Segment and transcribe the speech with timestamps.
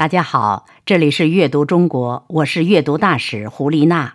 [0.00, 4.14] 大家好，这里是阅读中国，我是阅读大使胡丽娜。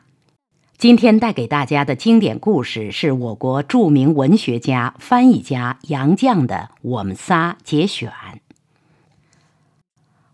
[0.80, 8.12] 今天带给大家的经典故事是我国著名文学家、翻译家杨绛的《我们仨》节选。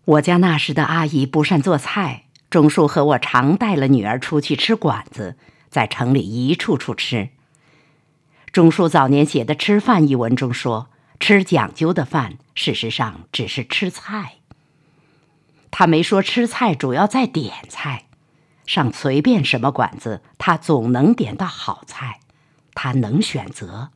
[0.06, 5.36] 我家那时的阿姨不善做菜，钟叔和我常带了女儿出去吃馆子，
[5.68, 7.28] 在城里一处处吃。
[8.50, 10.88] 钟叔早年写的《吃饭》一文中说
[11.20, 14.36] ：“吃讲究的饭，事实上只是吃菜。”
[15.72, 18.04] 他没说吃菜主要在点菜，
[18.66, 22.20] 上随便什么馆子，他总能点到好菜。
[22.74, 23.90] 他能选择，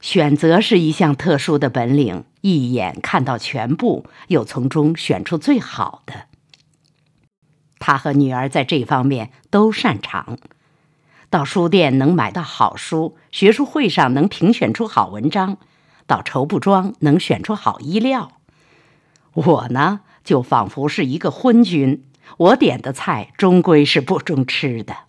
[0.00, 6.26] 选择是一项特殊的本领，一眼看到全部，又从中选出最好的。
[7.78, 10.38] 他和女儿在这方面都擅长。
[11.28, 15.58] 到书店能买到好书，学术会上能评选出好文章，
[16.06, 18.32] 到绸布庄能选出好衣料。
[19.34, 22.02] 我呢，就仿佛是一个昏君，
[22.36, 25.04] 我点的菜终归是不中吃的。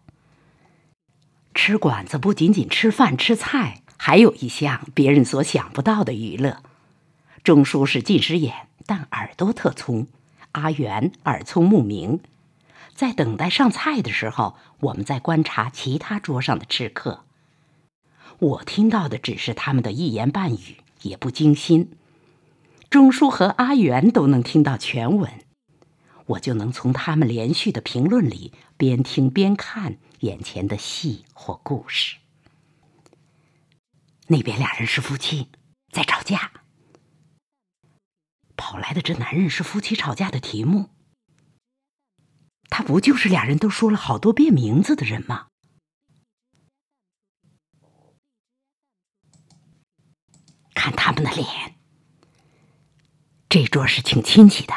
[1.56, 6.62] 吃馆子不仅仅吃饭吃菜，还有一项别人所想不到的娱乐。
[7.44, 10.06] 钟叔是近视眼，但耳朵特聪；
[10.52, 12.20] 阿元耳聪目明。
[12.94, 17.24] 在等待上菜的时候，我们在观察其他桌上的吃客。
[18.38, 21.90] 我听到的只是他们的一言半语，也不精心。
[22.90, 25.46] 钟叔和阿元都能听到全文，
[26.26, 32.18] 我就能从他们连续的评论里边听边看眼前的戏或故事。
[34.28, 35.50] 那边俩人是夫妻，
[35.92, 36.52] 在吵架。
[38.56, 40.90] 跑来的这男人是夫妻吵架的题目。
[42.70, 45.48] 他不就是俩人都说了好多遍名字的人吗？
[50.74, 51.77] 看他们的脸，
[53.58, 54.76] 这桌是请亲戚的。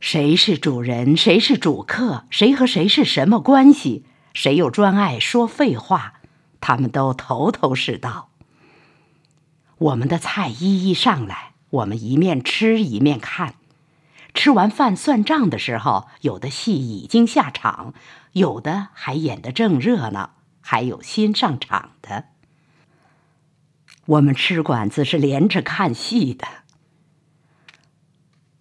[0.00, 1.16] 谁是主人？
[1.16, 2.24] 谁是主客？
[2.30, 4.04] 谁和谁是什么关系？
[4.32, 6.14] 谁又专爱说废话？
[6.60, 8.30] 他们都头头是道。
[9.78, 13.54] 我们的菜一一上来，我们一面吃一面看。
[14.34, 17.94] 吃完饭算账的时候，有的戏已经下场，
[18.32, 22.24] 有的还演得正热闹，还有新上场的。
[24.06, 26.46] 我们吃馆子是连着看戏的。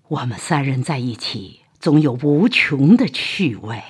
[0.08, 3.84] 我们三人在一起，总有无穷的趣味。